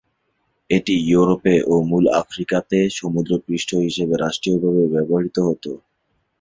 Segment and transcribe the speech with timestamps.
[0.69, 5.65] এটি ইউরোপে ও মূল আফ্রিকাতে সমুদ্র পৃষ্ঠ হিসেবে রাষ্ট্রীয়ভাবে ব্যবহৃত হত।